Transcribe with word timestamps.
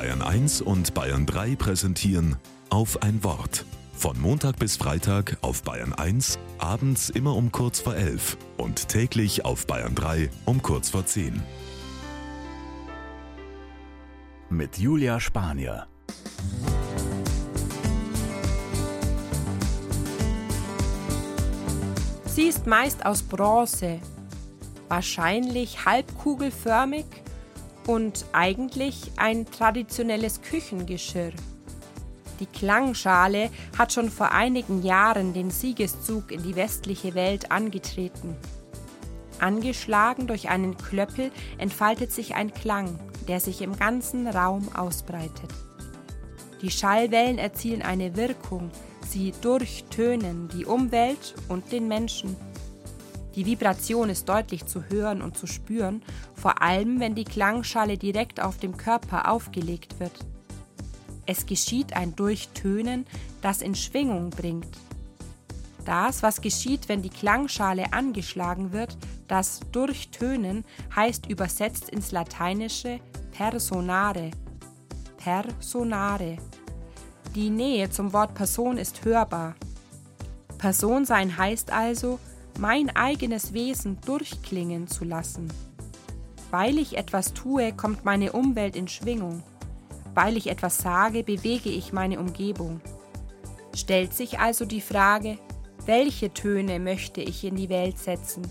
Bayern 0.00 0.22
1 0.22 0.62
und 0.62 0.94
Bayern 0.94 1.26
3 1.26 1.56
präsentieren 1.56 2.36
auf 2.70 3.02
ein 3.02 3.22
Wort. 3.22 3.66
Von 3.92 4.18
Montag 4.18 4.58
bis 4.58 4.78
Freitag 4.78 5.36
auf 5.42 5.62
Bayern 5.62 5.92
1, 5.92 6.38
abends 6.56 7.10
immer 7.10 7.36
um 7.36 7.52
kurz 7.52 7.80
vor 7.80 7.94
11 7.94 8.38
und 8.56 8.88
täglich 8.88 9.44
auf 9.44 9.66
Bayern 9.66 9.94
3 9.94 10.30
um 10.46 10.62
kurz 10.62 10.88
vor 10.88 11.04
10. 11.04 11.42
Mit 14.48 14.78
Julia 14.78 15.20
Spanier. 15.20 15.86
Sie 22.24 22.44
ist 22.44 22.66
meist 22.66 23.04
aus 23.04 23.22
Bronze, 23.22 24.00
wahrscheinlich 24.88 25.84
halbkugelförmig 25.84 27.04
und 27.86 28.24
eigentlich 28.32 29.12
ein 29.16 29.46
traditionelles 29.46 30.42
Küchengeschirr. 30.42 31.32
Die 32.40 32.46
Klangschale 32.46 33.50
hat 33.78 33.92
schon 33.92 34.10
vor 34.10 34.32
einigen 34.32 34.82
Jahren 34.82 35.34
den 35.34 35.50
Siegeszug 35.50 36.32
in 36.32 36.42
die 36.42 36.56
westliche 36.56 37.14
Welt 37.14 37.50
angetreten. 37.50 38.34
Angeschlagen 39.38 40.26
durch 40.26 40.48
einen 40.48 40.76
Klöppel 40.76 41.30
entfaltet 41.58 42.12
sich 42.12 42.34
ein 42.34 42.52
Klang, 42.52 42.98
der 43.28 43.40
sich 43.40 43.62
im 43.62 43.76
ganzen 43.76 44.26
Raum 44.26 44.74
ausbreitet. 44.74 45.50
Die 46.62 46.70
Schallwellen 46.70 47.38
erzielen 47.38 47.82
eine 47.82 48.16
Wirkung, 48.16 48.70
sie 49.06 49.32
durchtönen 49.40 50.48
die 50.48 50.66
Umwelt 50.66 51.34
und 51.48 51.72
den 51.72 51.88
Menschen. 51.88 52.36
Die 53.36 53.46
Vibration 53.46 54.10
ist 54.10 54.28
deutlich 54.28 54.66
zu 54.66 54.84
hören 54.88 55.22
und 55.22 55.36
zu 55.36 55.46
spüren, 55.46 56.02
vor 56.34 56.62
allem 56.62 56.98
wenn 57.00 57.14
die 57.14 57.24
Klangschale 57.24 57.96
direkt 57.96 58.40
auf 58.40 58.58
dem 58.58 58.76
Körper 58.76 59.30
aufgelegt 59.30 60.00
wird. 60.00 60.12
Es 61.26 61.46
geschieht 61.46 61.92
ein 61.92 62.16
Durchtönen, 62.16 63.06
das 63.40 63.62
in 63.62 63.74
Schwingung 63.74 64.30
bringt. 64.30 64.66
Das, 65.84 66.22
was 66.22 66.40
geschieht, 66.40 66.88
wenn 66.88 67.02
die 67.02 67.10
Klangschale 67.10 67.92
angeschlagen 67.92 68.72
wird, 68.72 68.96
das 69.28 69.60
Durchtönen, 69.72 70.64
heißt 70.94 71.26
übersetzt 71.26 71.88
ins 71.88 72.10
Lateinische 72.10 73.00
personare. 73.32 74.32
Personare. 75.16 76.36
Die 77.34 77.50
Nähe 77.50 77.90
zum 77.90 78.12
Wort 78.12 78.34
Person 78.34 78.76
ist 78.76 79.04
hörbar. 79.04 79.54
Person 80.58 81.04
sein 81.04 81.36
heißt 81.36 81.70
also, 81.70 82.18
mein 82.60 82.94
eigenes 82.94 83.54
Wesen 83.54 83.98
durchklingen 84.04 84.86
zu 84.86 85.04
lassen. 85.04 85.50
Weil 86.50 86.78
ich 86.78 86.98
etwas 86.98 87.32
tue, 87.32 87.72
kommt 87.72 88.04
meine 88.04 88.32
Umwelt 88.32 88.76
in 88.76 88.86
Schwingung. 88.86 89.42
Weil 90.14 90.36
ich 90.36 90.48
etwas 90.48 90.76
sage, 90.76 91.24
bewege 91.24 91.70
ich 91.70 91.94
meine 91.94 92.20
Umgebung. 92.20 92.82
Stellt 93.74 94.12
sich 94.12 94.40
also 94.40 94.66
die 94.66 94.82
Frage, 94.82 95.38
welche 95.86 96.34
Töne 96.34 96.80
möchte 96.80 97.22
ich 97.22 97.44
in 97.44 97.56
die 97.56 97.70
Welt 97.70 97.98
setzen? 97.98 98.42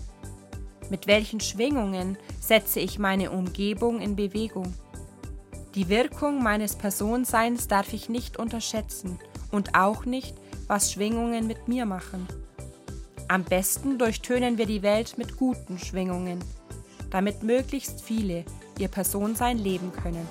Mit 0.90 1.06
welchen 1.06 1.38
Schwingungen 1.38 2.18
setze 2.40 2.80
ich 2.80 2.98
meine 2.98 3.30
Umgebung 3.30 4.00
in 4.00 4.16
Bewegung? 4.16 4.74
Die 5.76 5.88
Wirkung 5.88 6.42
meines 6.42 6.74
Personseins 6.74 7.68
darf 7.68 7.92
ich 7.92 8.08
nicht 8.08 8.38
unterschätzen 8.38 9.20
und 9.52 9.76
auch 9.76 10.04
nicht, 10.04 10.34
was 10.66 10.90
Schwingungen 10.90 11.46
mit 11.46 11.68
mir 11.68 11.86
machen. 11.86 12.26
Am 13.30 13.44
besten 13.44 13.96
durchtönen 13.96 14.58
wir 14.58 14.66
die 14.66 14.82
Welt 14.82 15.16
mit 15.16 15.36
guten 15.36 15.78
Schwingungen, 15.78 16.40
damit 17.12 17.44
möglichst 17.44 18.02
viele 18.02 18.44
ihr 18.76 18.88
Personsein 18.88 19.56
leben 19.56 19.92
können. 19.92 20.26